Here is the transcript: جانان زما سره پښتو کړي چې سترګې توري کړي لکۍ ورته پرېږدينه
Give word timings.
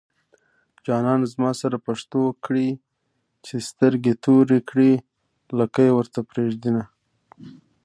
جانان 0.85 1.21
زما 1.33 1.51
سره 1.61 1.77
پښتو 1.87 2.21
کړي 2.45 2.69
چې 3.45 3.55
سترګې 3.69 4.13
توري 4.23 4.59
کړي 4.69 4.93
لکۍ 5.59 5.89
ورته 5.93 6.19
پرېږدينه 6.31 6.83